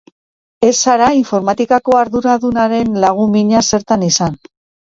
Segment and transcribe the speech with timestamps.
[0.67, 4.43] Ez zara informatikako arduradunaren lagun mina zertan izan.